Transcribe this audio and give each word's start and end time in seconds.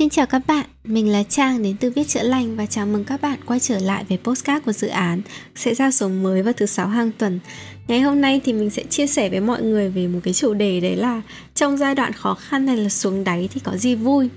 Xin 0.00 0.08
chào 0.08 0.26
các 0.26 0.46
bạn, 0.46 0.66
mình 0.84 1.12
là 1.12 1.22
Trang 1.22 1.62
đến 1.62 1.76
từ 1.80 1.90
Viết 1.90 2.08
Chữa 2.08 2.22
Lành 2.22 2.56
và 2.56 2.66
chào 2.66 2.86
mừng 2.86 3.04
các 3.04 3.20
bạn 3.20 3.38
quay 3.46 3.60
trở 3.60 3.78
lại 3.78 4.04
với 4.08 4.18
postcard 4.18 4.64
của 4.64 4.72
dự 4.72 4.88
án 4.88 5.22
sẽ 5.56 5.74
ra 5.74 5.90
số 5.90 6.08
mới 6.08 6.42
vào 6.42 6.52
thứ 6.56 6.66
sáu 6.66 6.88
hàng 6.88 7.10
tuần. 7.18 7.40
Ngày 7.88 8.00
hôm 8.00 8.20
nay 8.20 8.40
thì 8.44 8.52
mình 8.52 8.70
sẽ 8.70 8.82
chia 8.82 9.06
sẻ 9.06 9.28
với 9.28 9.40
mọi 9.40 9.62
người 9.62 9.90
về 9.90 10.08
một 10.08 10.20
cái 10.22 10.34
chủ 10.34 10.54
đề 10.54 10.80
đấy 10.80 10.96
là 10.96 11.22
trong 11.54 11.76
giai 11.76 11.94
đoạn 11.94 12.12
khó 12.12 12.34
khăn 12.34 12.66
này 12.66 12.76
là 12.76 12.88
xuống 12.88 13.24
đáy 13.24 13.48
thì 13.54 13.60
có 13.64 13.76
gì 13.76 13.94
vui. 13.94 14.28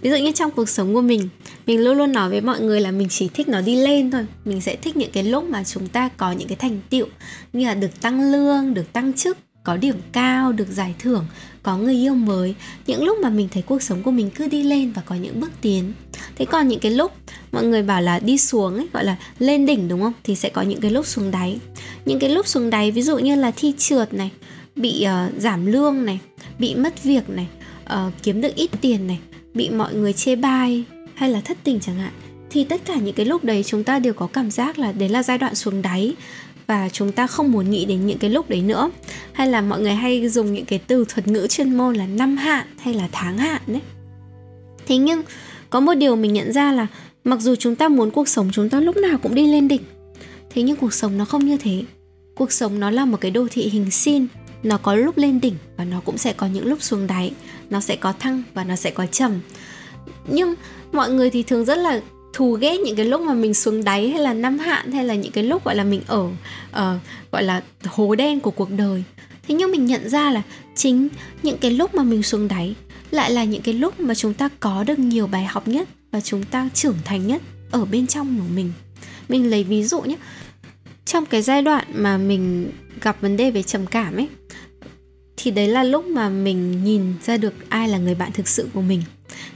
Ví 0.00 0.10
dụ 0.10 0.16
như 0.16 0.32
trong 0.32 0.50
cuộc 0.50 0.68
sống 0.68 0.94
của 0.94 1.02
mình, 1.02 1.28
mình 1.66 1.84
luôn 1.84 1.98
luôn 1.98 2.12
nói 2.12 2.30
với 2.30 2.40
mọi 2.40 2.60
người 2.60 2.80
là 2.80 2.90
mình 2.90 3.08
chỉ 3.10 3.28
thích 3.34 3.48
nó 3.48 3.60
đi 3.60 3.76
lên 3.76 4.10
thôi. 4.10 4.26
Mình 4.44 4.60
sẽ 4.60 4.76
thích 4.76 4.96
những 4.96 5.10
cái 5.12 5.24
lúc 5.24 5.44
mà 5.44 5.64
chúng 5.64 5.88
ta 5.88 6.08
có 6.08 6.32
những 6.32 6.48
cái 6.48 6.56
thành 6.56 6.80
tựu 6.90 7.06
như 7.52 7.66
là 7.66 7.74
được 7.74 8.00
tăng 8.00 8.32
lương, 8.32 8.74
được 8.74 8.92
tăng 8.92 9.12
chức, 9.12 9.38
có 9.64 9.76
điểm 9.76 9.96
cao, 10.12 10.52
được 10.52 10.68
giải 10.68 10.94
thưởng, 10.98 11.26
có 11.62 11.76
người 11.76 11.94
yêu 11.94 12.14
mới. 12.14 12.54
Những 12.86 13.04
lúc 13.04 13.18
mà 13.22 13.30
mình 13.30 13.48
thấy 13.52 13.62
cuộc 13.62 13.82
sống 13.82 14.02
của 14.02 14.10
mình 14.10 14.30
cứ 14.30 14.48
đi 14.48 14.62
lên 14.62 14.92
và 14.92 15.02
có 15.06 15.14
những 15.14 15.40
bước 15.40 15.50
tiến. 15.60 15.92
Thế 16.36 16.44
còn 16.44 16.68
những 16.68 16.80
cái 16.80 16.92
lúc 16.92 17.12
mọi 17.52 17.64
người 17.64 17.82
bảo 17.82 18.02
là 18.02 18.18
đi 18.18 18.38
xuống 18.38 18.76
ấy 18.76 18.88
gọi 18.92 19.04
là 19.04 19.16
lên 19.38 19.66
đỉnh 19.66 19.88
đúng 19.88 20.02
không? 20.02 20.12
Thì 20.24 20.36
sẽ 20.36 20.48
có 20.48 20.62
những 20.62 20.80
cái 20.80 20.90
lúc 20.90 21.06
xuống 21.06 21.30
đáy. 21.30 21.58
Những 22.04 22.18
cái 22.18 22.30
lúc 22.30 22.46
xuống 22.46 22.70
đáy 22.70 22.90
ví 22.90 23.02
dụ 23.02 23.18
như 23.18 23.34
là 23.34 23.50
thi 23.56 23.74
trượt 23.78 24.14
này 24.14 24.30
bị 24.76 25.06
uh, 25.06 25.40
giảm 25.42 25.66
lương 25.66 26.04
này 26.04 26.20
bị 26.58 26.74
mất 26.74 27.02
việc 27.02 27.30
này 27.30 27.46
uh, 27.84 28.12
kiếm 28.22 28.40
được 28.40 28.54
ít 28.54 28.70
tiền 28.80 29.06
này 29.06 29.18
bị 29.54 29.70
mọi 29.70 29.94
người 29.94 30.12
chê 30.12 30.36
bai 30.36 30.84
hay 31.14 31.30
là 31.30 31.40
thất 31.40 31.58
tình 31.64 31.80
chẳng 31.80 31.98
hạn 31.98 32.12
thì 32.52 32.64
tất 32.64 32.80
cả 32.84 32.96
những 32.96 33.14
cái 33.14 33.26
lúc 33.26 33.44
đấy 33.44 33.62
chúng 33.66 33.84
ta 33.84 33.98
đều 33.98 34.12
có 34.12 34.26
cảm 34.26 34.50
giác 34.50 34.78
là 34.78 34.92
đấy 34.92 35.08
là 35.08 35.22
giai 35.22 35.38
đoạn 35.38 35.54
xuống 35.54 35.82
đáy 35.82 36.14
và 36.72 36.88
chúng 36.88 37.12
ta 37.12 37.26
không 37.26 37.52
muốn 37.52 37.70
nghĩ 37.70 37.84
đến 37.84 38.06
những 38.06 38.18
cái 38.18 38.30
lúc 38.30 38.50
đấy 38.50 38.62
nữa. 38.62 38.90
Hay 39.32 39.48
là 39.48 39.60
mọi 39.60 39.80
người 39.80 39.94
hay 39.94 40.28
dùng 40.28 40.52
những 40.52 40.64
cái 40.64 40.78
từ 40.78 41.04
thuật 41.08 41.28
ngữ 41.28 41.46
chuyên 41.46 41.76
môn 41.76 41.94
là 41.94 42.06
năm 42.06 42.36
hạn 42.36 42.66
hay 42.78 42.94
là 42.94 43.08
tháng 43.12 43.38
hạn 43.38 43.62
đấy. 43.66 43.80
Thế 44.86 44.96
nhưng, 44.96 45.22
có 45.70 45.80
một 45.80 45.94
điều 45.94 46.16
mình 46.16 46.32
nhận 46.32 46.52
ra 46.52 46.72
là 46.72 46.86
mặc 47.24 47.40
dù 47.40 47.54
chúng 47.54 47.76
ta 47.76 47.88
muốn 47.88 48.10
cuộc 48.10 48.28
sống 48.28 48.50
chúng 48.52 48.68
ta 48.68 48.80
lúc 48.80 48.96
nào 48.96 49.18
cũng 49.22 49.34
đi 49.34 49.46
lên 49.46 49.68
đỉnh, 49.68 49.82
thế 50.50 50.62
nhưng 50.62 50.76
cuộc 50.76 50.94
sống 50.94 51.18
nó 51.18 51.24
không 51.24 51.46
như 51.46 51.56
thế. 51.56 51.82
Cuộc 52.34 52.52
sống 52.52 52.80
nó 52.80 52.90
là 52.90 53.04
một 53.04 53.20
cái 53.20 53.30
đô 53.30 53.46
thị 53.50 53.68
hình 53.68 53.90
sin, 53.90 54.26
nó 54.62 54.78
có 54.78 54.94
lúc 54.94 55.18
lên 55.18 55.40
đỉnh 55.40 55.54
và 55.76 55.84
nó 55.84 56.00
cũng 56.04 56.18
sẽ 56.18 56.32
có 56.32 56.46
những 56.46 56.66
lúc 56.66 56.82
xuống 56.82 57.06
đáy. 57.06 57.32
Nó 57.70 57.80
sẽ 57.80 57.96
có 57.96 58.12
thăng 58.12 58.42
và 58.54 58.64
nó 58.64 58.76
sẽ 58.76 58.90
có 58.90 59.06
trầm. 59.06 59.40
Nhưng 60.28 60.54
mọi 60.92 61.10
người 61.10 61.30
thì 61.30 61.42
thường 61.42 61.64
rất 61.64 61.78
là 61.78 62.00
thù 62.32 62.52
ghét 62.52 62.80
những 62.80 62.96
cái 62.96 63.06
lúc 63.06 63.20
mà 63.20 63.34
mình 63.34 63.54
xuống 63.54 63.84
đáy 63.84 64.10
hay 64.10 64.20
là 64.20 64.34
năm 64.34 64.58
hạn 64.58 64.92
hay 64.92 65.04
là 65.04 65.14
những 65.14 65.32
cái 65.32 65.44
lúc 65.44 65.64
gọi 65.64 65.76
là 65.76 65.84
mình 65.84 66.02
ở 66.06 66.22
uh, 66.70 67.00
gọi 67.32 67.42
là 67.42 67.62
hố 67.84 68.14
đen 68.14 68.40
của 68.40 68.50
cuộc 68.50 68.70
đời. 68.70 69.04
Thế 69.48 69.54
nhưng 69.54 69.70
mình 69.70 69.86
nhận 69.86 70.08
ra 70.08 70.30
là 70.30 70.42
chính 70.74 71.08
những 71.42 71.58
cái 71.58 71.70
lúc 71.70 71.94
mà 71.94 72.02
mình 72.02 72.22
xuống 72.22 72.48
đáy 72.48 72.74
lại 73.10 73.30
là 73.30 73.44
những 73.44 73.62
cái 73.62 73.74
lúc 73.74 74.00
mà 74.00 74.14
chúng 74.14 74.34
ta 74.34 74.48
có 74.60 74.84
được 74.84 74.98
nhiều 74.98 75.26
bài 75.26 75.44
học 75.44 75.68
nhất 75.68 75.88
và 76.10 76.20
chúng 76.20 76.42
ta 76.44 76.68
trưởng 76.74 76.98
thành 77.04 77.26
nhất 77.26 77.42
ở 77.70 77.84
bên 77.84 78.06
trong 78.06 78.38
của 78.38 78.54
mình. 78.54 78.72
Mình 79.28 79.50
lấy 79.50 79.64
ví 79.64 79.84
dụ 79.84 80.00
nhé 80.00 80.16
trong 81.04 81.26
cái 81.26 81.42
giai 81.42 81.62
đoạn 81.62 81.84
mà 81.94 82.18
mình 82.18 82.70
gặp 83.00 83.20
vấn 83.20 83.36
đề 83.36 83.50
về 83.50 83.62
trầm 83.62 83.86
cảm 83.86 84.16
ấy 84.16 84.28
thì 85.36 85.50
đấy 85.50 85.68
là 85.68 85.84
lúc 85.84 86.06
mà 86.06 86.28
mình 86.28 86.84
nhìn 86.84 87.14
ra 87.24 87.36
được 87.36 87.54
ai 87.68 87.88
là 87.88 87.98
người 87.98 88.14
bạn 88.14 88.32
thực 88.32 88.48
sự 88.48 88.68
của 88.74 88.80
mình 88.80 89.02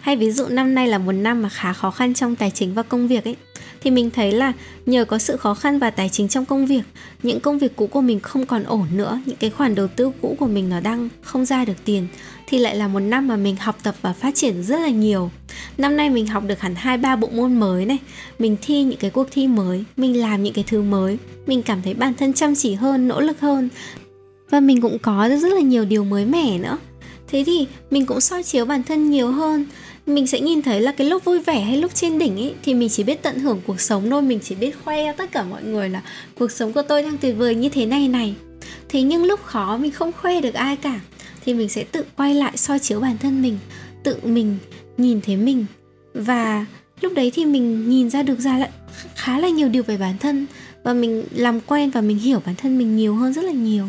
hay 0.06 0.16
ví 0.16 0.30
dụ 0.30 0.46
năm 0.48 0.74
nay 0.74 0.88
là 0.88 0.98
một 0.98 1.12
năm 1.12 1.42
mà 1.42 1.48
khá 1.48 1.72
khó 1.72 1.90
khăn 1.90 2.14
trong 2.14 2.36
tài 2.36 2.50
chính 2.50 2.74
và 2.74 2.82
công 2.82 3.08
việc 3.08 3.24
ấy, 3.24 3.36
thì 3.80 3.90
mình 3.90 4.10
thấy 4.10 4.32
là 4.32 4.52
nhờ 4.86 5.04
có 5.04 5.18
sự 5.18 5.36
khó 5.36 5.54
khăn 5.54 5.78
và 5.78 5.90
tài 5.90 6.08
chính 6.08 6.28
trong 6.28 6.44
công 6.44 6.66
việc, 6.66 6.82
những 7.22 7.40
công 7.40 7.58
việc 7.58 7.76
cũ 7.76 7.86
của 7.86 8.00
mình 8.00 8.20
không 8.20 8.46
còn 8.46 8.64
ổn 8.64 8.86
nữa, 8.92 9.20
những 9.26 9.36
cái 9.36 9.50
khoản 9.50 9.74
đầu 9.74 9.88
tư 9.88 10.10
cũ 10.22 10.36
của 10.38 10.46
mình 10.46 10.68
nó 10.68 10.80
đang 10.80 11.08
không 11.22 11.44
ra 11.44 11.64
được 11.64 11.84
tiền, 11.84 12.06
thì 12.46 12.58
lại 12.58 12.76
là 12.76 12.88
một 12.88 13.00
năm 13.00 13.28
mà 13.28 13.36
mình 13.36 13.56
học 13.56 13.76
tập 13.82 13.94
và 14.02 14.12
phát 14.12 14.34
triển 14.34 14.62
rất 14.62 14.80
là 14.80 14.88
nhiều. 14.88 15.30
Năm 15.78 15.96
nay 15.96 16.10
mình 16.10 16.26
học 16.26 16.44
được 16.46 16.60
hẳn 16.60 16.74
hai, 16.74 16.98
ba 16.98 17.16
bộ 17.16 17.28
môn 17.28 17.60
mới 17.60 17.84
này, 17.84 17.98
mình 18.38 18.56
thi 18.62 18.82
những 18.82 18.98
cái 18.98 19.10
cuộc 19.10 19.28
thi 19.30 19.46
mới, 19.46 19.84
mình 19.96 20.20
làm 20.20 20.42
những 20.42 20.54
cái 20.54 20.64
thứ 20.66 20.82
mới, 20.82 21.18
mình 21.46 21.62
cảm 21.62 21.82
thấy 21.82 21.94
bản 21.94 22.14
thân 22.14 22.32
chăm 22.32 22.54
chỉ 22.54 22.74
hơn, 22.74 23.08
nỗ 23.08 23.20
lực 23.20 23.40
hơn, 23.40 23.68
và 24.50 24.60
mình 24.60 24.80
cũng 24.80 24.98
có 24.98 25.28
được 25.28 25.36
rất 25.36 25.52
là 25.52 25.60
nhiều 25.60 25.84
điều 25.84 26.04
mới 26.04 26.24
mẻ 26.26 26.58
nữa. 26.58 26.78
Thế 27.28 27.44
thì 27.46 27.66
mình 27.90 28.06
cũng 28.06 28.20
soi 28.20 28.42
chiếu 28.42 28.64
bản 28.64 28.82
thân 28.82 29.10
nhiều 29.10 29.32
hơn 29.32 29.66
mình 30.06 30.26
sẽ 30.26 30.40
nhìn 30.40 30.62
thấy 30.62 30.80
là 30.80 30.92
cái 30.92 31.06
lúc 31.06 31.24
vui 31.24 31.38
vẻ 31.38 31.60
hay 31.60 31.76
lúc 31.76 31.94
trên 31.94 32.18
đỉnh 32.18 32.36
ấy 32.36 32.54
thì 32.62 32.74
mình 32.74 32.88
chỉ 32.88 33.04
biết 33.04 33.22
tận 33.22 33.38
hưởng 33.38 33.60
cuộc 33.66 33.80
sống 33.80 34.10
thôi. 34.10 34.22
Mình 34.22 34.40
chỉ 34.42 34.54
biết 34.54 34.84
khoe 34.84 35.12
tất 35.12 35.32
cả 35.32 35.42
mọi 35.42 35.62
người 35.62 35.88
là 35.88 36.02
cuộc 36.38 36.50
sống 36.50 36.72
của 36.72 36.82
tôi 36.82 37.02
đang 37.02 37.18
tuyệt 37.18 37.36
vời 37.38 37.54
như 37.54 37.68
thế 37.68 37.86
này 37.86 38.08
này. 38.08 38.34
Thế 38.88 39.02
nhưng 39.02 39.24
lúc 39.24 39.42
khó 39.42 39.76
mình 39.76 39.92
không 39.92 40.12
khoe 40.12 40.40
được 40.40 40.54
ai 40.54 40.76
cả, 40.76 41.00
thì 41.44 41.54
mình 41.54 41.68
sẽ 41.68 41.84
tự 41.84 42.04
quay 42.16 42.34
lại 42.34 42.56
soi 42.56 42.78
chiếu 42.78 43.00
bản 43.00 43.18
thân 43.18 43.42
mình, 43.42 43.58
tự 44.02 44.16
mình 44.22 44.58
nhìn 44.98 45.20
thấy 45.20 45.36
mình. 45.36 45.66
Và 46.14 46.66
lúc 47.00 47.12
đấy 47.14 47.32
thì 47.34 47.44
mình 47.44 47.90
nhìn 47.90 48.10
ra 48.10 48.22
được 48.22 48.40
ra 48.40 48.58
lại 48.58 48.70
khá 49.14 49.38
là 49.38 49.48
nhiều 49.48 49.68
điều 49.68 49.82
về 49.82 49.96
bản 49.96 50.18
thân, 50.18 50.46
và 50.82 50.94
mình 50.94 51.24
làm 51.34 51.60
quen 51.60 51.90
và 51.90 52.00
mình 52.00 52.18
hiểu 52.18 52.42
bản 52.46 52.54
thân 52.54 52.78
mình 52.78 52.96
nhiều 52.96 53.14
hơn 53.14 53.32
rất 53.32 53.44
là 53.44 53.52
nhiều. 53.52 53.84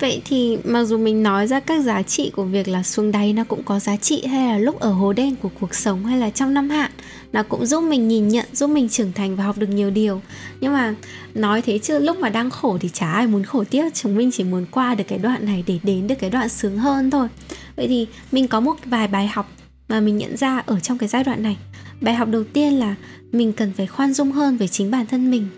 Vậy 0.00 0.22
thì 0.24 0.58
mặc 0.64 0.84
dù 0.84 0.98
mình 0.98 1.22
nói 1.22 1.46
ra 1.46 1.60
các 1.60 1.82
giá 1.82 2.02
trị 2.02 2.30
của 2.36 2.44
việc 2.44 2.68
là 2.68 2.82
xuống 2.82 3.12
đáy 3.12 3.32
nó 3.32 3.44
cũng 3.44 3.62
có 3.62 3.78
giá 3.78 3.96
trị 3.96 4.26
hay 4.26 4.48
là 4.48 4.58
lúc 4.58 4.80
ở 4.80 4.92
hố 4.92 5.12
đen 5.12 5.36
của 5.36 5.50
cuộc 5.60 5.74
sống 5.74 6.04
hay 6.04 6.18
là 6.18 6.30
trong 6.30 6.54
năm 6.54 6.70
hạn 6.70 6.90
nó 7.32 7.42
cũng 7.42 7.66
giúp 7.66 7.80
mình 7.80 8.08
nhìn 8.08 8.28
nhận, 8.28 8.46
giúp 8.52 8.70
mình 8.70 8.88
trưởng 8.88 9.12
thành 9.12 9.36
và 9.36 9.44
học 9.44 9.58
được 9.58 9.66
nhiều 9.66 9.90
điều. 9.90 10.20
Nhưng 10.60 10.72
mà 10.72 10.94
nói 11.34 11.62
thế 11.62 11.78
chứ 11.78 11.98
lúc 11.98 12.18
mà 12.18 12.28
đang 12.28 12.50
khổ 12.50 12.78
thì 12.80 12.88
chả 12.92 13.12
ai 13.12 13.26
muốn 13.26 13.44
khổ 13.44 13.64
tiếp, 13.70 13.90
chúng 13.94 14.16
mình 14.16 14.30
chỉ 14.30 14.44
muốn 14.44 14.66
qua 14.70 14.94
được 14.94 15.04
cái 15.08 15.18
đoạn 15.18 15.46
này 15.46 15.64
để 15.66 15.78
đến 15.82 16.06
được 16.06 16.14
cái 16.18 16.30
đoạn 16.30 16.48
sướng 16.48 16.78
hơn 16.78 17.10
thôi. 17.10 17.28
Vậy 17.76 17.88
thì 17.88 18.06
mình 18.32 18.48
có 18.48 18.60
một 18.60 18.76
vài 18.84 19.08
bài 19.08 19.26
học 19.26 19.52
mà 19.88 20.00
mình 20.00 20.18
nhận 20.18 20.36
ra 20.36 20.62
ở 20.66 20.80
trong 20.80 20.98
cái 20.98 21.08
giai 21.08 21.24
đoạn 21.24 21.42
này. 21.42 21.56
Bài 22.00 22.14
học 22.14 22.28
đầu 22.28 22.44
tiên 22.44 22.78
là 22.78 22.94
mình 23.32 23.52
cần 23.52 23.72
phải 23.76 23.86
khoan 23.86 24.12
dung 24.12 24.32
hơn 24.32 24.56
với 24.56 24.68
chính 24.68 24.90
bản 24.90 25.06
thân 25.06 25.30
mình. 25.30 25.48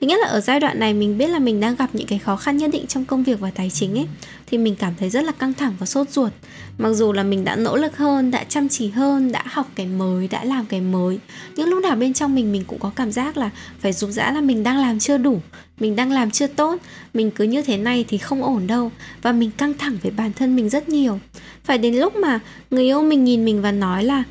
Thứ 0.00 0.06
nhất 0.06 0.20
là 0.22 0.28
ở 0.28 0.40
giai 0.40 0.60
đoạn 0.60 0.78
này 0.78 0.94
mình 0.94 1.18
biết 1.18 1.26
là 1.26 1.38
mình 1.38 1.60
đang 1.60 1.76
gặp 1.76 1.90
những 1.92 2.06
cái 2.06 2.18
khó 2.18 2.36
khăn 2.36 2.56
nhất 2.56 2.70
định 2.72 2.86
trong 2.86 3.04
công 3.04 3.22
việc 3.22 3.40
và 3.40 3.50
tài 3.50 3.70
chính 3.70 3.98
ấy, 3.98 4.06
thì 4.46 4.58
mình 4.58 4.76
cảm 4.76 4.92
thấy 4.98 5.10
rất 5.10 5.24
là 5.24 5.32
căng 5.32 5.54
thẳng 5.54 5.74
và 5.78 5.86
sốt 5.86 6.10
ruột. 6.10 6.32
Mặc 6.78 6.92
dù 6.92 7.12
là 7.12 7.22
mình 7.22 7.44
đã 7.44 7.56
nỗ 7.56 7.76
lực 7.76 7.96
hơn, 7.96 8.30
đã 8.30 8.44
chăm 8.44 8.68
chỉ 8.68 8.88
hơn, 8.88 9.32
đã 9.32 9.42
học 9.46 9.70
cái 9.74 9.86
mới, 9.86 10.28
đã 10.28 10.44
làm 10.44 10.66
cái 10.66 10.80
mới, 10.80 11.18
nhưng 11.56 11.68
lúc 11.68 11.82
nào 11.82 11.96
bên 11.96 12.12
trong 12.12 12.34
mình 12.34 12.52
mình 12.52 12.64
cũng 12.66 12.78
có 12.78 12.90
cảm 12.96 13.12
giác 13.12 13.36
là 13.36 13.50
phải 13.80 13.92
rục 13.92 14.10
rã 14.10 14.30
là 14.30 14.40
mình 14.40 14.62
đang 14.62 14.78
làm 14.78 14.98
chưa 14.98 15.18
đủ, 15.18 15.40
mình 15.80 15.96
đang 15.96 16.12
làm 16.12 16.30
chưa 16.30 16.46
tốt, 16.46 16.80
mình 17.14 17.30
cứ 17.30 17.44
như 17.44 17.62
thế 17.62 17.76
này 17.76 18.04
thì 18.08 18.18
không 18.18 18.42
ổn 18.42 18.66
đâu, 18.66 18.90
và 19.22 19.32
mình 19.32 19.50
căng 19.50 19.74
thẳng 19.74 19.98
với 20.02 20.12
bản 20.16 20.32
thân 20.32 20.56
mình 20.56 20.68
rất 20.68 20.88
nhiều. 20.88 21.18
Phải 21.64 21.78
đến 21.78 21.94
lúc 21.94 22.16
mà 22.16 22.40
người 22.70 22.84
yêu 22.84 23.02
mình 23.02 23.24
nhìn 23.24 23.44
mình 23.44 23.62
và 23.62 23.72
nói 23.72 24.04
là 24.04 24.22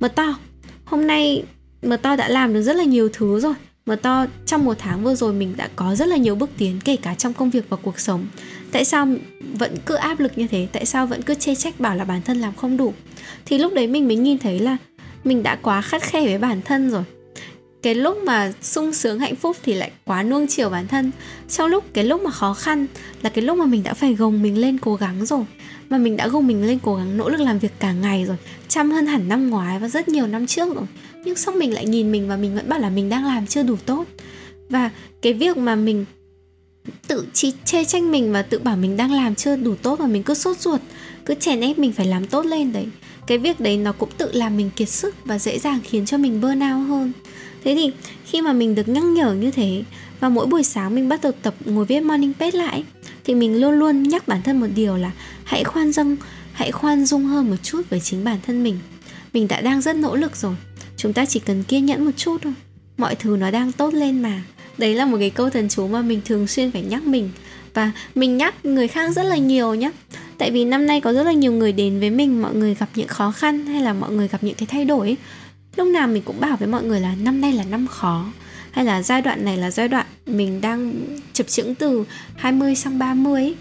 mờ 0.00 0.08
to 0.08 0.34
hôm 0.84 1.06
nay 1.06 1.42
mà 1.82 1.96
to 1.96 2.16
đã 2.16 2.28
làm 2.28 2.54
được 2.54 2.62
rất 2.62 2.76
là 2.76 2.84
nhiều 2.84 3.08
thứ 3.12 3.40
rồi. 3.40 3.54
Mà 3.86 3.96
to 3.96 4.26
trong 4.46 4.64
một 4.64 4.74
tháng 4.78 5.04
vừa 5.04 5.14
rồi 5.14 5.32
mình 5.32 5.54
đã 5.56 5.68
có 5.76 5.94
rất 5.94 6.08
là 6.08 6.16
nhiều 6.16 6.34
bước 6.34 6.50
tiến, 6.58 6.80
kể 6.84 6.96
cả 6.96 7.14
trong 7.14 7.32
công 7.32 7.50
việc 7.50 7.64
và 7.68 7.76
cuộc 7.76 8.00
sống. 8.00 8.26
Tại 8.72 8.84
sao 8.84 9.08
vẫn 9.58 9.76
cứ 9.86 9.94
áp 9.94 10.20
lực 10.20 10.38
như 10.38 10.46
thế? 10.46 10.68
Tại 10.72 10.86
sao 10.86 11.06
vẫn 11.06 11.22
cứ 11.22 11.34
chê 11.34 11.54
trách 11.54 11.80
bảo 11.80 11.96
là 11.96 12.04
bản 12.04 12.22
thân 12.22 12.40
làm 12.40 12.54
không 12.54 12.76
đủ? 12.76 12.94
Thì 13.46 13.58
lúc 13.58 13.74
đấy 13.74 13.86
mình 13.86 14.06
mới 14.06 14.16
nhìn 14.16 14.38
thấy 14.38 14.58
là 14.58 14.76
mình 15.24 15.42
đã 15.42 15.56
quá 15.62 15.82
khắt 15.82 16.02
khe 16.02 16.26
với 16.26 16.38
bản 16.38 16.62
thân 16.62 16.90
rồi. 16.90 17.02
Cái 17.82 17.94
lúc 17.94 18.16
mà 18.16 18.52
sung 18.62 18.92
sướng, 18.92 19.18
hạnh 19.18 19.36
phúc 19.36 19.56
thì 19.62 19.74
lại 19.74 19.90
quá 20.04 20.22
nuông 20.22 20.46
chiều 20.46 20.70
bản 20.70 20.88
thân. 20.88 21.10
Trong 21.48 21.70
lúc, 21.70 21.84
cái 21.92 22.04
lúc 22.04 22.22
mà 22.22 22.30
khó 22.30 22.54
khăn 22.54 22.86
là 23.22 23.30
cái 23.30 23.44
lúc 23.44 23.58
mà 23.58 23.66
mình 23.66 23.82
đã 23.82 23.94
phải 23.94 24.14
gồng 24.14 24.42
mình 24.42 24.58
lên 24.58 24.78
cố 24.78 24.94
gắng 24.94 25.26
rồi 25.26 25.44
mà 25.90 25.98
mình 25.98 26.16
đã 26.16 26.28
gồng 26.28 26.46
mình 26.46 26.66
lên 26.66 26.78
cố 26.82 26.96
gắng 26.96 27.16
nỗ 27.16 27.28
lực 27.28 27.40
làm 27.40 27.58
việc 27.58 27.72
cả 27.78 27.92
ngày 27.92 28.24
rồi. 28.24 28.36
Chăm 28.68 28.90
hơn 28.90 29.06
hẳn 29.06 29.28
năm 29.28 29.50
ngoái 29.50 29.78
và 29.78 29.88
rất 29.88 30.08
nhiều 30.08 30.26
năm 30.26 30.46
trước 30.46 30.74
rồi. 30.74 30.84
Nhưng 31.24 31.36
xong 31.36 31.58
mình 31.58 31.74
lại 31.74 31.86
nhìn 31.86 32.12
mình 32.12 32.28
và 32.28 32.36
mình 32.36 32.54
vẫn 32.54 32.68
bảo 32.68 32.80
là 32.80 32.90
mình 32.90 33.08
đang 33.08 33.24
làm 33.24 33.46
chưa 33.46 33.62
đủ 33.62 33.76
tốt. 33.86 34.04
Và 34.68 34.90
cái 35.22 35.32
việc 35.32 35.56
mà 35.56 35.76
mình 35.76 36.04
tự 37.08 37.26
chi, 37.32 37.52
chê 37.64 37.84
tranh 37.84 38.12
mình 38.12 38.32
và 38.32 38.42
tự 38.42 38.58
bảo 38.58 38.76
mình 38.76 38.96
đang 38.96 39.12
làm 39.12 39.34
chưa 39.34 39.56
đủ 39.56 39.74
tốt 39.82 39.98
và 39.98 40.06
mình 40.06 40.22
cứ 40.22 40.34
sốt 40.34 40.58
ruột, 40.58 40.80
cứ 41.26 41.34
chèn 41.34 41.60
ép 41.60 41.78
mình 41.78 41.92
phải 41.92 42.06
làm 42.06 42.26
tốt 42.26 42.46
lên 42.46 42.72
đấy. 42.72 42.86
Cái 43.26 43.38
việc 43.38 43.60
đấy 43.60 43.76
nó 43.76 43.92
cũng 43.92 44.08
tự 44.18 44.30
làm 44.32 44.56
mình 44.56 44.70
kiệt 44.76 44.88
sức 44.88 45.14
và 45.24 45.38
dễ 45.38 45.58
dàng 45.58 45.78
khiến 45.84 46.06
cho 46.06 46.18
mình 46.18 46.40
burnout 46.40 46.88
hơn. 46.88 47.12
Thế 47.64 47.74
thì 47.74 47.90
khi 48.24 48.42
mà 48.42 48.52
mình 48.52 48.74
được 48.74 48.88
nhắc 48.88 49.04
nhở 49.04 49.34
như 49.34 49.50
thế 49.50 49.82
và 50.20 50.28
mỗi 50.28 50.46
buổi 50.46 50.62
sáng 50.62 50.94
mình 50.94 51.08
bắt 51.08 51.20
đầu 51.22 51.32
tập 51.42 51.54
ngồi 51.64 51.84
viết 51.84 52.00
morning 52.00 52.32
page 52.38 52.58
lại, 52.58 52.84
thì 53.24 53.34
mình 53.34 53.60
luôn 53.60 53.72
luôn 53.72 54.02
nhắc 54.02 54.28
bản 54.28 54.42
thân 54.42 54.60
một 54.60 54.66
điều 54.74 54.96
là 54.96 55.10
hãy 55.50 55.64
khoan 55.64 55.92
dung 55.92 56.16
hãy 56.52 56.72
khoan 56.72 57.06
dung 57.06 57.24
hơn 57.24 57.50
một 57.50 57.56
chút 57.62 57.82
với 57.90 58.00
chính 58.00 58.24
bản 58.24 58.38
thân 58.46 58.62
mình. 58.62 58.78
Mình 59.32 59.48
đã 59.48 59.60
đang 59.60 59.80
rất 59.80 59.96
nỗ 59.96 60.16
lực 60.16 60.36
rồi. 60.36 60.54
Chúng 60.96 61.12
ta 61.12 61.24
chỉ 61.24 61.40
cần 61.40 61.62
kiên 61.62 61.86
nhẫn 61.86 62.04
một 62.04 62.10
chút 62.16 62.42
thôi. 62.42 62.52
Mọi 62.96 63.14
thứ 63.14 63.36
nó 63.36 63.50
đang 63.50 63.72
tốt 63.72 63.94
lên 63.94 64.22
mà. 64.22 64.42
Đấy 64.78 64.94
là 64.94 65.04
một 65.04 65.16
cái 65.20 65.30
câu 65.30 65.50
thần 65.50 65.68
chú 65.68 65.88
mà 65.88 66.02
mình 66.02 66.20
thường 66.24 66.46
xuyên 66.46 66.70
phải 66.70 66.82
nhắc 66.82 67.06
mình. 67.06 67.30
Và 67.74 67.92
mình 68.14 68.36
nhắc 68.36 68.64
người 68.64 68.88
khác 68.88 69.10
rất 69.10 69.22
là 69.22 69.36
nhiều 69.36 69.74
nhé 69.74 69.90
tại 70.38 70.50
vì 70.50 70.64
năm 70.64 70.86
nay 70.86 71.00
có 71.00 71.12
rất 71.12 71.22
là 71.22 71.32
nhiều 71.32 71.52
người 71.52 71.72
đến 71.72 72.00
với 72.00 72.10
mình, 72.10 72.42
mọi 72.42 72.54
người 72.54 72.74
gặp 72.74 72.88
những 72.94 73.08
khó 73.08 73.30
khăn 73.30 73.66
hay 73.66 73.82
là 73.82 73.92
mọi 73.92 74.10
người 74.10 74.28
gặp 74.28 74.42
những 74.42 74.54
cái 74.54 74.66
thay 74.70 74.84
đổi 74.84 75.06
ấy. 75.06 75.16
lúc 75.76 75.88
nào 75.88 76.08
mình 76.08 76.22
cũng 76.22 76.40
bảo 76.40 76.56
với 76.56 76.68
mọi 76.68 76.82
người 76.82 77.00
là 77.00 77.14
năm 77.14 77.40
nay 77.40 77.52
là 77.52 77.64
năm 77.64 77.86
khó. 77.86 78.32
Hay 78.70 78.84
là 78.84 79.02
giai 79.02 79.22
đoạn 79.22 79.44
này 79.44 79.56
là 79.56 79.70
giai 79.70 79.88
đoạn 79.88 80.06
mình 80.26 80.60
đang 80.60 80.92
chập 81.32 81.48
chững 81.48 81.74
từ 81.74 82.04
20 82.36 82.74
sang 82.74 82.98
30 82.98 83.42
ấy 83.42 83.56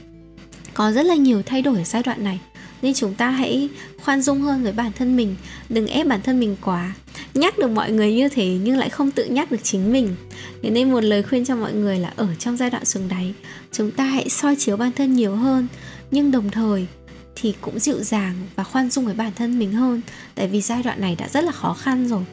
có 0.80 0.92
rất 0.92 1.06
là 1.06 1.16
nhiều 1.16 1.42
thay 1.46 1.62
đổi 1.62 1.78
ở 1.78 1.84
giai 1.84 2.04
đoạn 2.04 2.24
này. 2.24 2.40
Nên 2.82 2.94
chúng 2.94 3.14
ta 3.14 3.30
hãy 3.30 3.70
khoan 4.04 4.22
dung 4.22 4.42
hơn 4.42 4.64
với 4.64 4.72
bản 4.72 4.92
thân 4.98 5.16
mình, 5.18 5.36
đừng 5.70 5.88
ép 5.88 6.08
bản 6.08 6.22
thân 6.22 6.40
mình 6.40 6.56
quá. 6.62 6.94
Nhắc 7.34 7.58
được 7.58 7.68
mọi 7.68 7.92
người 7.92 8.14
như 8.14 8.30
thế 8.30 8.58
nhưng 8.64 8.78
lại 8.78 8.90
không 8.90 9.12
tự 9.12 9.26
nhắc 9.26 9.52
được 9.52 9.64
chính 9.64 9.94
mình. 9.94 10.16
Thế 10.64 10.70
nên 10.70 10.92
một 10.92 11.04
lời 11.04 11.24
khuyên 11.24 11.46
cho 11.46 11.56
mọi 11.56 11.74
người 11.74 12.00
là 12.00 12.14
ở 12.16 12.28
trong 12.40 12.58
giai 12.58 12.70
đoạn 12.70 12.86
xuống 12.86 13.08
đáy, 13.10 13.34
chúng 13.72 13.92
ta 13.92 14.04
hãy 14.04 14.30
soi 14.30 14.56
chiếu 14.56 14.78
bản 14.78 14.92
thân 14.92 15.14
nhiều 15.14 15.36
hơn, 15.36 15.68
nhưng 16.12 16.32
đồng 16.32 16.50
thời 16.50 16.88
thì 17.36 17.54
cũng 17.62 17.80
dịu 17.80 18.04
dàng 18.04 18.36
và 18.56 18.64
khoan 18.64 18.90
dung 18.90 19.06
với 19.06 19.16
bản 19.16 19.32
thân 19.36 19.60
mình 19.60 19.72
hơn, 19.72 20.02
tại 20.36 20.48
vì 20.48 20.62
giai 20.62 20.84
đoạn 20.84 21.02
này 21.02 21.16
đã 21.16 21.28
rất 21.28 21.44
là 21.44 21.52
khó 21.52 21.74
khăn 21.74 22.08
rồi. 22.08 22.24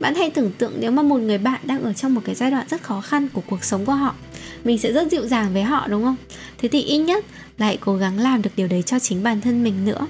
Bạn 0.00 0.14
hãy 0.14 0.30
tưởng 0.30 0.52
tượng 0.58 0.72
nếu 0.78 0.90
mà 0.90 1.02
một 1.02 1.18
người 1.18 1.38
bạn 1.38 1.60
đang 1.64 1.82
ở 1.82 1.92
trong 1.92 2.14
một 2.14 2.20
cái 2.24 2.34
giai 2.34 2.50
đoạn 2.50 2.66
rất 2.70 2.82
khó 2.82 3.00
khăn 3.00 3.28
của 3.32 3.42
cuộc 3.46 3.64
sống 3.64 3.86
của 3.86 3.92
họ 3.92 4.14
mình 4.64 4.78
sẽ 4.78 4.92
rất 4.92 5.10
dịu 5.10 5.26
dàng 5.26 5.52
với 5.52 5.62
họ, 5.62 5.88
đúng 5.88 6.04
không? 6.04 6.16
Thế 6.58 6.68
thì 6.68 6.82
ít 6.82 6.98
nhất 6.98 7.24
là 7.58 7.66
hãy 7.66 7.76
cố 7.76 7.96
gắng 7.96 8.18
làm 8.18 8.42
được 8.42 8.50
điều 8.56 8.68
đấy 8.68 8.82
cho 8.82 8.98
chính 8.98 9.22
bản 9.22 9.40
thân 9.40 9.64
mình 9.64 9.84
nữa. 9.84 10.06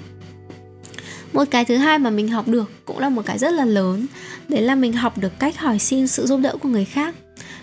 Một 1.33 1.45
cái 1.51 1.65
thứ 1.65 1.77
hai 1.77 1.99
mà 1.99 2.11
mình 2.11 2.29
học 2.29 2.49
được 2.49 2.71
cũng 2.85 2.99
là 2.99 3.09
một 3.09 3.23
cái 3.27 3.39
rất 3.39 3.55
là 3.55 3.65
lớn, 3.65 4.07
đấy 4.49 4.63
là 4.63 4.75
mình 4.75 4.93
học 4.93 5.19
được 5.19 5.39
cách 5.39 5.59
hỏi 5.59 5.79
xin 5.79 6.07
sự 6.07 6.27
giúp 6.27 6.41
đỡ 6.43 6.57
của 6.63 6.69
người 6.69 6.85
khác. 6.85 7.15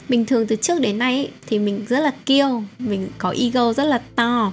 Bình 0.09 0.25
thường 0.25 0.47
từ 0.47 0.55
trước 0.55 0.81
đến 0.81 0.97
nay 0.97 1.31
thì 1.47 1.59
mình 1.59 1.85
rất 1.89 1.99
là 1.99 2.11
kiêu, 2.25 2.63
mình 2.79 3.07
có 3.17 3.35
ego 3.37 3.73
rất 3.73 3.83
là 3.83 4.01
to, 4.15 4.51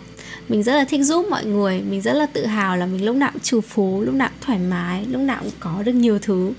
mình 0.48 0.62
rất 0.62 0.74
là 0.74 0.84
thích 0.84 1.02
giúp 1.02 1.26
mọi 1.30 1.44
người, 1.44 1.82
mình 1.90 2.00
rất 2.02 2.12
là 2.12 2.26
tự 2.26 2.46
hào 2.46 2.76
là 2.76 2.86
mình 2.86 3.04
lúc 3.04 3.16
nào 3.16 3.30
cũng 3.32 3.42
trù 3.42 3.60
phú, 3.60 4.02
lúc 4.02 4.14
nào 4.14 4.28
cũng 4.28 4.38
thoải 4.40 4.58
mái, 4.58 5.04
lúc 5.04 5.20
nào 5.20 5.40
cũng 5.42 5.52
có 5.60 5.82
được 5.82 5.92
nhiều 5.92 6.18
thứ. 6.18 6.52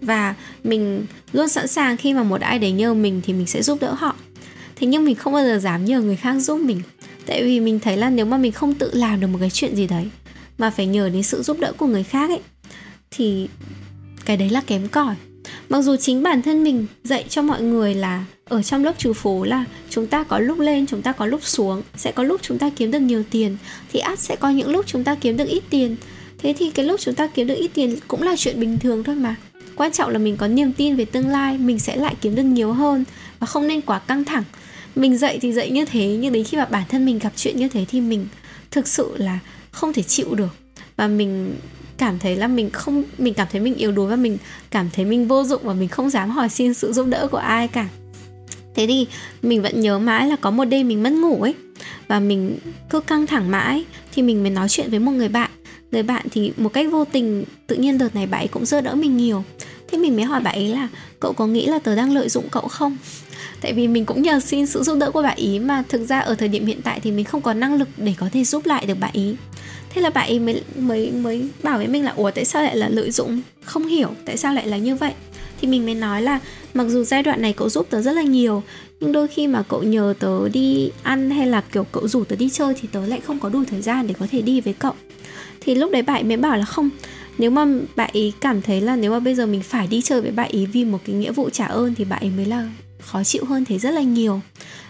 Và 0.00 0.34
mình 0.64 1.06
luôn 1.32 1.48
sẵn 1.48 1.68
sàng 1.68 1.96
khi 1.96 2.14
mà 2.14 2.22
một 2.22 2.40
ai 2.40 2.58
đấy 2.58 2.72
nhờ 2.72 2.94
mình 2.94 3.20
thì 3.24 3.32
mình 3.32 3.46
sẽ 3.46 3.62
giúp 3.62 3.78
đỡ 3.80 3.94
họ 3.98 4.16
thế 4.80 4.86
nhưng 4.86 5.04
mình 5.04 5.14
không 5.14 5.32
bao 5.32 5.44
giờ 5.44 5.58
dám 5.58 5.84
nhờ 5.84 6.00
người 6.00 6.16
khác 6.16 6.34
giúp 6.34 6.60
mình. 6.60 6.80
Tại 7.26 7.42
vì 7.44 7.60
mình 7.60 7.80
thấy 7.80 7.96
là 7.96 8.10
nếu 8.10 8.26
mà 8.26 8.36
mình 8.36 8.52
không 8.52 8.74
tự 8.74 8.90
làm 8.94 9.20
được 9.20 9.26
một 9.26 9.38
cái 9.40 9.50
chuyện 9.50 9.76
gì 9.76 9.86
đấy, 9.86 10.10
mà 10.58 10.70
phải 10.70 10.86
nhờ 10.86 11.08
đến 11.08 11.22
sự 11.22 11.42
giúp 11.42 11.58
đỡ 11.60 11.72
của 11.72 11.86
người 11.86 12.02
khác 12.02 12.30
ấy, 12.30 12.40
thì 13.10 13.48
cái 14.24 14.36
đấy 14.36 14.50
là 14.50 14.60
kém 14.60 14.88
cỏi. 14.88 15.14
Mặc 15.68 15.82
dù 15.82 15.96
chính 15.96 16.22
bản 16.22 16.42
thân 16.42 16.64
mình 16.64 16.86
dạy 17.04 17.24
cho 17.28 17.42
mọi 17.42 17.62
người 17.62 17.94
là 17.94 18.24
ở 18.44 18.62
trong 18.62 18.84
lớp 18.84 18.98
trừ 18.98 19.12
phú 19.12 19.44
là 19.44 19.64
chúng 19.90 20.06
ta 20.06 20.24
có 20.24 20.38
lúc 20.38 20.58
lên, 20.58 20.86
chúng 20.86 21.02
ta 21.02 21.12
có 21.12 21.26
lúc 21.26 21.40
xuống, 21.44 21.82
sẽ 21.96 22.12
có 22.12 22.22
lúc 22.22 22.40
chúng 22.42 22.58
ta 22.58 22.70
kiếm 22.76 22.90
được 22.90 22.98
nhiều 22.98 23.22
tiền, 23.30 23.56
thì 23.92 24.00
ắt 24.00 24.18
sẽ 24.18 24.36
có 24.36 24.50
những 24.50 24.70
lúc 24.70 24.86
chúng 24.86 25.04
ta 25.04 25.14
kiếm 25.14 25.36
được 25.36 25.48
ít 25.48 25.62
tiền. 25.70 25.96
Thế 26.38 26.54
thì 26.58 26.70
cái 26.70 26.86
lúc 26.86 27.00
chúng 27.00 27.14
ta 27.14 27.26
kiếm 27.26 27.46
được 27.46 27.54
ít 27.54 27.70
tiền 27.74 27.96
cũng 28.08 28.22
là 28.22 28.36
chuyện 28.36 28.60
bình 28.60 28.78
thường 28.78 29.04
thôi 29.04 29.14
mà. 29.14 29.36
Quan 29.76 29.92
trọng 29.92 30.10
là 30.10 30.18
mình 30.18 30.36
có 30.36 30.48
niềm 30.48 30.72
tin 30.72 30.96
về 30.96 31.04
tương 31.04 31.28
lai, 31.28 31.58
mình 31.58 31.78
sẽ 31.78 31.96
lại 31.96 32.14
kiếm 32.20 32.34
được 32.34 32.42
nhiều 32.42 32.72
hơn 32.72 33.04
và 33.38 33.46
không 33.46 33.68
nên 33.68 33.80
quá 33.80 33.98
căng 33.98 34.24
thẳng 34.24 34.44
mình 34.94 35.18
dạy 35.18 35.38
thì 35.42 35.52
dạy 35.52 35.70
như 35.70 35.84
thế, 35.84 36.16
nhưng 36.20 36.32
đến 36.32 36.44
khi 36.44 36.56
mà 36.56 36.64
bản 36.64 36.82
thân 36.88 37.04
mình 37.04 37.18
gặp 37.18 37.32
chuyện 37.36 37.56
như 37.56 37.68
thế 37.68 37.84
thì 37.88 38.00
mình 38.00 38.26
thực 38.70 38.88
sự 38.88 39.12
là 39.16 39.38
không 39.70 39.92
thể 39.92 40.02
chịu 40.02 40.34
được. 40.34 40.56
Và 40.96 41.08
mình 41.08 41.54
cảm 41.98 42.18
thấy 42.18 42.36
là 42.36 42.46
mình 42.46 42.70
không, 42.70 43.02
mình 43.18 43.34
cảm 43.34 43.48
thấy 43.52 43.60
mình 43.60 43.74
yếu 43.74 43.92
đuối 43.92 44.10
và 44.10 44.16
mình 44.16 44.38
cảm 44.70 44.90
thấy 44.92 45.04
mình 45.04 45.28
vô 45.28 45.44
dụng 45.44 45.62
và 45.64 45.74
mình 45.74 45.88
không 45.88 46.10
dám 46.10 46.30
hỏi 46.30 46.48
xin 46.48 46.74
sự 46.74 46.92
giúp 46.92 47.06
đỡ 47.06 47.28
của 47.30 47.38
ai 47.38 47.68
cả. 47.68 47.88
Thế 48.74 48.86
thì 48.86 49.06
mình 49.42 49.62
vẫn 49.62 49.80
nhớ 49.80 49.98
mãi 49.98 50.26
là 50.26 50.36
có 50.36 50.50
một 50.50 50.64
đêm 50.64 50.88
mình 50.88 51.02
mất 51.02 51.12
ngủ 51.12 51.42
ấy, 51.42 51.54
và 52.08 52.20
mình 52.20 52.58
cứ 52.90 53.00
căng 53.00 53.26
thẳng 53.26 53.50
mãi 53.50 53.84
thì 54.12 54.22
mình 54.22 54.42
mới 54.42 54.50
nói 54.50 54.68
chuyện 54.68 54.90
với 54.90 54.98
một 54.98 55.12
người 55.12 55.28
bạn. 55.28 55.50
Người 55.92 56.02
bạn 56.02 56.26
thì 56.30 56.52
một 56.56 56.72
cách 56.72 56.86
vô 56.90 57.04
tình, 57.04 57.44
tự 57.66 57.76
nhiên 57.76 57.98
đợt 57.98 58.14
này 58.14 58.26
bạn 58.26 58.40
ấy 58.40 58.48
cũng 58.48 58.66
giúp 58.66 58.80
đỡ 58.80 58.94
mình 58.94 59.16
nhiều. 59.16 59.44
Thế 59.88 59.98
mình 59.98 60.16
mới 60.16 60.24
hỏi 60.24 60.40
bạn 60.40 60.54
ấy 60.54 60.68
là, 60.68 60.88
cậu 61.20 61.32
có 61.32 61.46
nghĩ 61.46 61.66
là 61.66 61.78
tớ 61.78 61.96
đang 61.96 62.14
lợi 62.14 62.28
dụng 62.28 62.48
cậu 62.50 62.68
không? 62.68 62.96
Tại 63.60 63.72
vì 63.72 63.88
mình 63.88 64.04
cũng 64.04 64.22
nhờ 64.22 64.40
xin 64.40 64.66
sự 64.66 64.82
giúp 64.82 64.98
đỡ 64.98 65.10
của 65.10 65.22
bạn 65.22 65.36
ý 65.36 65.58
mà 65.58 65.82
thực 65.88 66.08
ra 66.08 66.20
ở 66.20 66.34
thời 66.34 66.48
điểm 66.48 66.66
hiện 66.66 66.80
tại 66.82 67.00
thì 67.00 67.10
mình 67.10 67.24
không 67.24 67.42
có 67.42 67.54
năng 67.54 67.74
lực 67.74 67.88
để 67.96 68.14
có 68.18 68.28
thể 68.32 68.44
giúp 68.44 68.66
lại 68.66 68.86
được 68.86 69.00
bạn 69.00 69.10
ý. 69.12 69.34
Thế 69.90 70.02
là 70.02 70.10
bạn 70.10 70.28
ấy 70.28 70.38
mới 70.38 70.62
mới 70.76 71.10
mới 71.10 71.48
bảo 71.62 71.78
với 71.78 71.88
mình 71.88 72.04
là, 72.04 72.12
ủa, 72.16 72.30
tại 72.30 72.44
sao 72.44 72.62
lại 72.62 72.76
là 72.76 72.88
lợi 72.88 73.10
dụng? 73.10 73.40
Không 73.64 73.86
hiểu, 73.86 74.10
tại 74.24 74.36
sao 74.36 74.54
lại 74.54 74.66
là 74.66 74.76
như 74.76 74.96
vậy? 74.96 75.12
Thì 75.60 75.68
mình 75.68 75.84
mới 75.84 75.94
nói 75.94 76.22
là, 76.22 76.38
mặc 76.74 76.84
dù 76.88 77.04
giai 77.04 77.22
đoạn 77.22 77.42
này 77.42 77.52
cậu 77.52 77.68
giúp 77.68 77.86
tớ 77.90 78.02
rất 78.02 78.12
là 78.12 78.22
nhiều, 78.22 78.62
nhưng 79.00 79.12
đôi 79.12 79.28
khi 79.28 79.46
mà 79.46 79.62
cậu 79.62 79.82
nhờ 79.82 80.14
tớ 80.18 80.48
đi 80.48 80.90
ăn 81.02 81.30
hay 81.30 81.46
là, 81.46 81.60
kiểu, 81.60 81.84
cậu 81.92 82.08
rủ 82.08 82.24
tớ 82.24 82.36
đi 82.36 82.50
chơi 82.50 82.74
thì 82.80 82.88
tớ 82.92 83.06
lại 83.06 83.20
không 83.20 83.38
có 83.38 83.48
đủ 83.48 83.64
thời 83.70 83.82
gian 83.82 84.06
để 84.06 84.14
có 84.18 84.26
thể 84.30 84.42
đi 84.42 84.60
với 84.60 84.72
cậu. 84.72 84.92
Thì 85.60 85.74
lúc 85.74 85.92
đấy 85.92 86.02
bạn 86.02 86.28
mới 86.28 86.36
bảo 86.36 86.56
là, 86.56 86.64
không, 86.64 86.90
nếu 87.38 87.50
mà 87.50 87.66
bạn 87.96 88.10
ý 88.12 88.32
cảm 88.40 88.62
thấy 88.62 88.80
là 88.80 88.96
nếu 88.96 89.10
mà 89.10 89.20
bây 89.20 89.34
giờ 89.34 89.46
mình 89.46 89.62
phải 89.62 89.86
đi 89.86 90.02
chơi 90.02 90.20
với 90.20 90.30
bạn 90.30 90.50
ý 90.50 90.66
vì 90.66 90.84
một 90.84 90.98
cái 91.06 91.16
nghĩa 91.16 91.32
vụ 91.32 91.50
trả 91.50 91.66
ơn 91.66 91.94
thì 91.94 92.04
bạn 92.04 92.20
ấy 92.20 92.30
mới 92.36 92.46
là 92.46 92.68
khó 93.00 93.24
chịu 93.24 93.44
hơn 93.44 93.64
thế 93.64 93.78
rất 93.78 93.90
là 93.90 94.00
nhiều. 94.00 94.40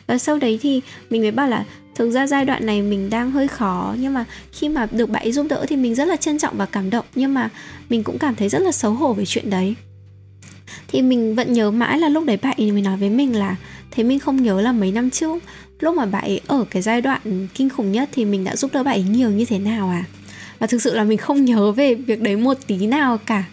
Và 0.07 0.19
sau 0.19 0.39
đấy 0.39 0.59
thì 0.63 0.81
mình 1.11 1.23
mới 1.23 1.31
bảo 1.31 1.49
là 1.49 1.65
thực 1.95 2.11
ra 2.11 2.27
giai 2.27 2.45
đoạn 2.45 2.67
này 2.67 2.83
mình 2.83 3.11
đang 3.11 3.31
hơi 3.31 3.49
khó, 3.49 3.95
nhưng 3.99 4.15
mà 4.15 4.25
khi 4.53 4.69
mà 4.69 4.87
được 4.93 5.11
bạn 5.11 5.23
ấy 5.23 5.33
giúp 5.33 5.47
đỡ 5.49 5.67
thì 5.69 5.77
mình 5.77 5.95
rất 5.95 6.09
là 6.09 6.17
trân 6.17 6.39
trọng 6.39 6.57
và 6.57 6.67
cảm 6.67 6.91
động, 6.91 7.05
nhưng 7.15 7.35
mà 7.35 7.49
mình 7.89 8.03
cũng 8.03 8.19
cảm 8.19 8.35
thấy 8.35 8.49
rất 8.49 8.59
là 8.59 8.73
xấu 8.73 8.93
hổ 8.93 9.13
về 9.13 9.25
chuyện 9.27 9.51
đấy. 9.51 9.75
Thì 10.89 11.03
mình 11.03 11.35
vẫn 11.35 11.53
nhớ 11.53 11.71
mãi 11.71 11.99
là 11.99 12.09
lúc 12.09 12.25
đấy 12.25 12.39
bạn 12.43 12.55
ấy 12.59 12.73
mới 12.73 12.83
nói 12.83 12.97
với 12.97 13.11
mình 13.11 13.37
là, 13.37 13.57
thế 13.91 14.03
mình 14.03 14.19
không 14.19 14.43
nhớ 14.43 14.61
là 14.61 14.73
mấy 14.73 14.93
năm 14.93 15.11
trước, 15.11 15.43
lúc 15.81 15.97
mà 15.97 16.07
bạn 16.07 16.25
ấy 16.25 16.41
ở 16.47 16.65
cái 16.71 16.83
giai 16.83 17.01
đoạn 17.01 17.49
kinh 17.55 17.71
khủng 17.71 17.93
nhất 17.93 18.09
thì 18.13 18.25
mình 18.25 18.45
đã 18.45 18.57
giúp 18.57 18.71
đỡ 18.75 18.83
bạn 18.83 18.95
ấy 18.95 19.03
nhiều 19.03 19.31
như 19.31 19.45
thế 19.45 19.59
nào 19.59 19.89
à? 19.89 20.05
Và 20.59 20.67
thực 20.67 20.83
sự 20.83 20.95
là 20.95 21.05
mình 21.05 21.19
không 21.19 21.45
nhớ 21.45 21.73
về 21.73 21.95
việc 21.95 22.21
đấy 22.21 22.37
một 22.37 22.57
tí 22.67 22.87
nào 22.87 23.19
cả. 23.27 23.45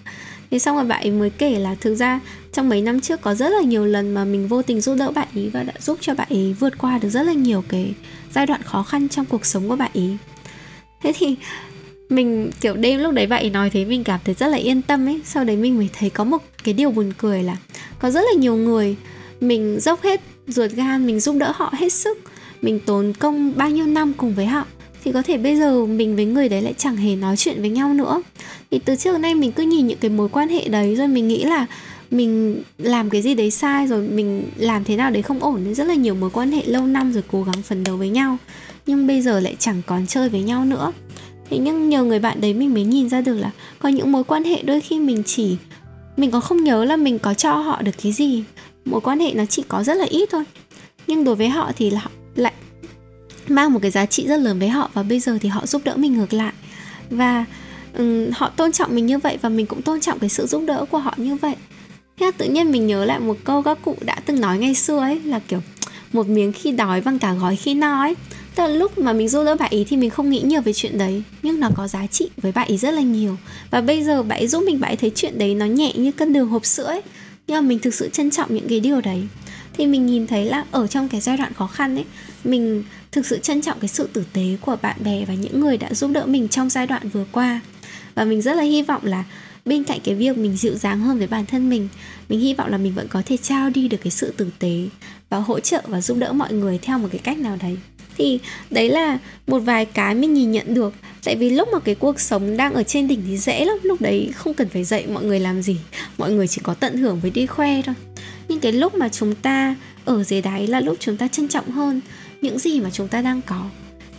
Thế 0.52 0.60
xong 0.60 0.76
rồi 0.76 0.86
bạn 0.86 1.02
ấy 1.02 1.12
mới 1.12 1.30
kể 1.30 1.60
là 1.60 1.76
thực 1.82 1.96
ra 1.96 2.20
trong 2.58 2.70
mấy 2.70 2.82
năm 2.82 3.00
trước 3.00 3.22
có 3.22 3.36
rất 3.36 3.50
là 3.50 3.62
nhiều 3.62 3.86
lần 3.86 4.14
mà 4.14 4.26
mình 4.26 4.48
vô 4.48 4.62
tình 4.62 4.82
giúp 4.82 4.96
đỡ 5.00 5.12
bạn 5.12 5.28
ý 5.34 5.50
và 5.50 5.64
đã 5.64 5.74
giúp 5.80 5.98
cho 6.02 6.16
bạn 6.16 6.28
ý 6.30 6.54
vượt 6.54 6.78
qua 6.78 6.98
được 6.98 7.10
rất 7.10 7.24
là 7.24 7.34
nhiều 7.34 7.64
cái 7.70 7.94
giai 8.34 8.46
đoạn 8.46 8.62
khó 8.64 8.84
khăn 8.84 9.10
trong 9.10 9.26
cuộc 9.26 9.46
sống 9.46 9.70
của 9.70 9.76
bạn 9.76 9.92
ý. 9.94 10.10
Thế 11.04 11.14
thì 11.18 11.36
mình, 12.10 12.52
kiểu, 12.62 12.76
đêm 12.76 13.00
lúc 13.00 13.14
đấy 13.14 13.28
bạn 13.28 13.52
nói 13.52 13.70
thế 13.70 13.86
mình 13.86 14.04
cảm 14.04 14.20
thấy 14.26 14.36
rất 14.36 14.48
là 14.48 14.58
yên 14.58 14.82
tâm 14.82 15.08
ấy. 15.08 15.22
Sau 15.26 15.44
đấy 15.44 15.56
mình 15.56 15.78
mới 15.78 15.90
thấy 16.00 16.10
có 16.10 16.24
một 16.24 16.38
cái 16.64 16.74
điều 16.74 16.92
buồn 16.92 17.14
cười 17.18 17.44
là 17.44 17.58
có 18.00 18.12
rất 18.12 18.22
là 18.22 18.40
nhiều 18.40 18.56
người 18.56 18.96
mình 19.42 19.80
dốc 19.80 20.04
hết 20.04 20.22
ruột 20.48 20.72
gan, 20.72 21.08
mình 21.08 21.20
giúp 21.20 21.36
đỡ 21.40 21.54
họ 21.56 21.74
hết 21.78 21.94
sức, 21.94 22.18
mình 22.62 22.80
tốn 22.86 23.14
công 23.14 23.54
bao 23.56 23.70
nhiêu 23.70 23.86
năm 23.86 24.14
cùng 24.14 24.34
với 24.34 24.46
họ. 24.46 24.66
Thì 25.04 25.12
có 25.12 25.22
thể 25.22 25.38
bây 25.38 25.58
giờ 25.58 25.86
mình 25.86 26.16
với 26.16 26.26
người 26.26 26.50
đấy 26.50 26.62
lại 26.62 26.74
chẳng 26.78 26.96
hề 26.96 27.16
nói 27.16 27.38
chuyện 27.38 27.62
với 27.62 27.70
nhau 27.70 27.94
nữa. 27.94 28.22
Thì 28.72 28.80
từ 28.86 28.96
trước 28.96 29.12
đến 29.12 29.22
nay 29.22 29.36
mình 29.36 29.52
cứ 29.52 29.64
nhìn 29.64 29.88
những 29.88 30.00
cái 30.00 30.12
mối 30.12 30.30
quan 30.30 30.50
hệ 30.50 30.68
đấy 30.68 30.96
rồi 30.96 31.08
mình 31.08 31.28
nghĩ 31.28 31.44
là 31.44 31.66
mình 32.12 32.64
làm 32.78 33.10
cái 33.10 33.22
gì 33.22 33.34
đấy 33.34 33.52
sai 33.52 33.88
rồi 33.88 34.02
mình 34.02 34.50
làm 34.56 34.84
thế 34.84 34.96
nào 34.96 35.12
đấy 35.12 35.22
không 35.22 35.40
ổn 35.40 35.64
nên 35.64 35.76
rất 35.76 35.88
là 35.88 35.94
nhiều 35.94 36.16
mối 36.16 36.30
quan 36.30 36.52
hệ 36.52 36.64
lâu 36.66 36.88
năm 36.88 37.14
rồi 37.14 37.24
cố 37.32 37.44
gắng 37.44 37.62
phấn 37.62 37.84
đấu 37.84 37.98
với 37.98 38.10
nhau. 38.10 38.38
Nhưng 38.86 39.08
bây 39.08 39.22
giờ 39.22 39.40
lại 39.40 39.56
chẳng 39.60 39.82
còn 39.86 40.08
chơi 40.08 40.30
với 40.30 40.42
nhau 40.42 40.66
nữa. 40.66 40.92
Thế 41.50 41.58
nhưng 41.58 41.90
nhờ 41.90 42.04
người 42.04 42.20
bạn 42.20 42.42
đấy 42.42 42.54
mình 42.54 42.74
mới 42.74 42.84
nhìn 42.84 43.10
ra 43.10 43.22
được 43.22 43.34
là 43.34 43.52
có 43.80 43.90
những 43.90 44.12
mối 44.12 44.24
quan 44.24 44.44
hệ 44.44 44.62
đôi 44.62 44.82
khi 44.82 45.00
mình 45.00 45.24
chỉ 45.26 45.58
mình 46.18 46.32
còn 46.32 46.42
không 46.42 46.64
nhớ 46.64 46.86
là 46.86 46.96
mình 46.96 47.20
có 47.20 47.34
cho 47.34 47.54
họ 47.54 47.82
được 47.82 47.92
cái 48.04 48.12
gì. 48.12 48.44
Mối 48.86 49.02
quan 49.02 49.20
hệ 49.20 49.34
nó 49.34 49.46
chỉ 49.46 49.64
có 49.68 49.84
rất 49.84 49.94
là 49.94 50.06
ít 50.06 50.30
thôi. 50.32 50.44
Nhưng 51.08 51.24
đối 51.24 51.36
với 51.36 51.50
họ 51.50 51.72
thì 51.78 51.90
là 51.90 52.00
họ 52.00 52.12
lại 52.36 52.54
mang 53.48 53.74
một 53.74 53.80
cái 53.82 53.92
giá 53.92 54.06
trị 54.06 54.28
rất 54.28 54.38
lớn 54.38 54.60
với 54.60 54.70
họ 54.70 54.90
và 54.94 55.04
bây 55.04 55.20
giờ 55.20 55.38
thì 55.42 55.50
họ 55.50 55.66
giúp 55.66 55.82
đỡ 55.86 55.96
mình 55.98 56.18
ngược 56.18 56.34
lại. 56.34 56.54
Và 57.10 57.46
um, 57.98 58.30
họ 58.34 58.50
tôn 58.50 58.72
trọng 58.72 58.96
mình 58.96 59.06
như 59.06 59.18
vậy 59.18 59.38
và 59.42 59.50
mình 59.50 59.66
cũng 59.66 59.82
tôn 59.82 60.02
trọng 60.02 60.20
cái 60.20 60.30
sự 60.30 60.48
giúp 60.48 60.64
đỡ 60.68 60.86
của 60.92 60.98
họ 60.98 61.14
như 61.18 61.36
vậy 61.36 61.56
thế 62.20 62.32
tự 62.38 62.46
nhiên 62.46 62.72
mình 62.72 62.88
nhớ 62.88 63.06
lại 63.06 63.20
một 63.20 63.38
câu 63.44 63.62
các 63.62 63.78
cụ 63.82 63.96
đã 64.02 64.16
từng 64.26 64.42
nói 64.42 64.58
ngày 64.58 64.76
xưa 64.76 64.98
ấy, 64.98 65.20
là 65.20 65.40
kiểu 65.40 65.62
một 66.14 66.30
miếng 66.30 66.52
khi 66.52 66.72
đói 66.72 67.02
bằng 67.02 67.20
cả 67.20 67.34
gói 67.34 67.56
khi 67.56 67.74
no 67.74 68.02
ấy. 68.02 68.16
Tức 68.56 68.64
là 68.64 68.70
lúc 68.70 68.98
mà 68.98 69.14
mình 69.14 69.30
giúp 69.30 69.44
đỡ 69.44 69.56
bạn 69.56 69.72
ý 69.72 69.84
thì 69.84 69.98
mình 69.98 70.10
không 70.10 70.30
nghĩ 70.30 70.42
nhiều 70.42 70.62
về 70.62 70.74
chuyện 70.74 70.98
đấy, 70.98 71.24
Nhưng 71.44 71.60
nó 71.60 71.70
có 71.76 71.88
giá 71.88 72.08
trị 72.08 72.30
với 72.38 72.52
bạn 72.52 72.68
ý 72.68 72.78
rất 72.78 72.94
là 72.94 73.02
nhiều. 73.02 73.38
Và 73.72 73.82
bây 73.82 74.04
giờ 74.04 74.24
bạn 74.24 74.40
ý 74.40 74.48
giúp 74.48 74.64
mình 74.66 74.80
bạn 74.80 74.92
ý 74.92 74.98
thấy 74.98 75.12
chuyện 75.16 75.40
đấy 75.40 75.56
nó 75.56 75.66
nhẹ 75.66 75.94
như 75.96 76.12
cân 76.12 76.34
đường 76.34 76.48
hộp 76.48 76.66
sữa 76.66 76.84
ấy. 76.84 77.02
Nhưng 77.48 77.58
mà 77.58 77.62
mình 77.62 77.80
thực 77.80 77.94
sự 77.94 78.10
trân 78.10 78.32
trọng 78.32 78.56
những 78.56 78.68
cái 78.70 78.80
điều 78.80 79.02
đấy. 79.02 79.22
Thì 79.74 79.86
mình 79.86 80.06
nhìn 80.06 80.28
thấy 80.28 80.46
là 80.46 80.66
ở 80.72 80.88
trong 80.88 81.10
cái 81.10 81.22
giai 81.22 81.38
đoạn 81.38 81.54
khó 81.54 81.68
khăn 81.68 81.96
ấy, 81.96 82.06
Mình 82.44 82.84
thực 83.12 83.26
sự 83.26 83.40
trân 83.40 83.62
trọng 83.62 83.80
cái 83.80 83.88
sự 83.88 84.10
tử 84.14 84.24
tế 84.34 84.58
của 84.62 84.78
bạn 84.82 84.96
bè 85.04 85.26
và 85.28 85.34
những 85.34 85.60
người 85.60 85.78
đã 85.78 85.94
giúp 85.94 86.12
đỡ 86.14 86.26
mình 86.26 86.48
trong 86.48 86.70
giai 86.70 86.88
đoạn 86.88 87.10
vừa 87.10 87.26
qua. 87.32 87.60
Và 88.16 88.24
mình 88.24 88.42
rất 88.42 88.54
là 88.54 88.64
hy 88.64 88.82
vọng 88.82 89.02
là 89.06 89.24
bên 89.68 89.84
cạnh 89.84 90.00
cái 90.04 90.16
việc 90.16 90.38
mình 90.38 90.58
dịu 90.58 90.76
dàng 90.76 91.00
hơn 91.00 91.18
với 91.18 91.28
bản 91.28 91.46
thân 91.46 91.70
mình 91.70 91.88
mình 92.30 92.40
hy 92.40 92.54
vọng 92.54 92.72
là 92.72 92.78
mình 92.78 92.94
vẫn 92.94 93.08
có 93.08 93.22
thể 93.26 93.38
trao 93.38 93.70
đi 93.70 93.88
được 93.88 93.98
cái 94.04 94.12
sự 94.12 94.34
tử 94.38 94.50
tế 94.60 94.90
và 95.30 95.38
hỗ 95.38 95.60
trợ 95.60 95.82
và 95.88 96.02
giúp 96.02 96.18
đỡ 96.18 96.34
mọi 96.34 96.54
người 96.54 96.80
theo 96.82 97.00
một 97.00 97.08
cái 97.12 97.22
cách 97.24 97.38
nào 97.38 97.58
đấy. 97.62 97.78
Thì 98.18 98.40
đấy 98.70 98.90
là 98.90 99.18
một 99.48 99.60
vài 99.60 99.86
cái 99.86 100.16
mình 100.16 100.34
nhìn 100.34 100.52
nhận 100.52 100.74
được. 100.74 100.94
Tại 101.24 101.36
vì 101.36 101.50
lúc 101.50 101.70
mà 101.74 101.80
cái 101.80 101.96
cuộc 101.96 102.20
sống 102.20 102.58
đang 102.58 102.74
ở 102.74 102.84
trên 102.84 103.08
đỉnh 103.08 103.22
thì 103.28 103.38
dễ 103.38 103.66
lắm, 103.66 103.78
lúc 103.84 104.02
đấy 104.02 104.30
không 104.36 104.54
cần 104.54 104.70
phải 104.70 104.84
dạy 104.84 105.08
mọi 105.08 105.24
người 105.24 105.40
làm 105.40 105.62
gì, 105.62 105.78
mọi 106.18 106.32
người 106.32 106.48
chỉ 106.48 106.62
có 106.64 106.74
tận 106.74 106.98
hưởng 106.98 107.20
với 107.20 107.32
đi 107.32 107.46
khoe 107.46 107.82
thôi. 107.82 107.96
Nhưng 108.48 108.60
cái 108.60 108.72
lúc 108.72 108.96
mà 108.96 109.10
chúng 109.10 109.36
ta 109.36 109.76
ở 110.06 110.24
dưới 110.24 110.42
đáy 110.42 110.68
là 110.68 110.80
lúc 110.80 110.98
chúng 111.00 111.18
ta 111.18 111.28
trân 111.28 111.48
trọng 111.48 111.72
hơn 111.72 112.02
những 112.42 112.60
gì 112.60 112.80
mà 112.80 112.90
chúng 112.90 113.08
ta 113.08 113.22
đang 113.22 113.42
có 113.42 113.70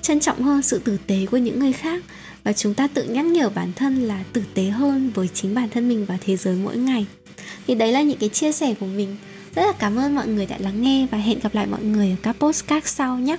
trân 0.09 0.21
trọng 0.21 0.43
hơn 0.43 0.63
sự 0.63 0.79
tử 0.79 0.99
tế 1.07 1.27
của 1.31 1.37
những 1.37 1.59
người 1.61 1.73
khác. 1.73 2.05
Và 2.45 2.53
chúng 2.53 2.75
ta 2.75 2.87
tự 2.87 3.05
nhắc 3.05 3.25
nhở 3.25 3.49
bản 3.49 3.73
thân 3.77 4.03
là 4.03 4.25
tử 4.33 4.43
tế 4.55 4.63
hơn 4.65 5.11
với 5.15 5.29
chính 5.35 5.55
bản 5.55 5.69
thân 5.69 5.89
mình 5.89 6.05
và 6.05 6.19
thế 6.21 6.37
giới 6.37 6.57
mỗi 6.57 6.77
ngày. 6.77 7.07
Thì 7.67 7.75
đấy 7.75 7.93
là 7.93 8.03
những 8.03 8.19
cái 8.19 8.29
chia 8.29 8.53
sẻ 8.53 8.75
của 8.81 8.87
mình. 8.87 9.17
Rất 9.55 9.63
là 9.67 9.73
cảm 9.73 9.97
ơn 9.99 10.15
mọi 10.15 10.27
người 10.27 10.47
đã 10.47 10.57
lắng 10.59 10.83
nghe 10.83 11.07
và 11.11 11.19
hẹn 11.19 11.39
gặp 11.39 11.55
lại 11.55 11.67
mọi 11.67 11.83
người 11.83 12.11
ở 12.11 12.17
các 12.23 12.37
postcard 12.41 12.87
sau 12.87 13.19
nhé. 13.19 13.37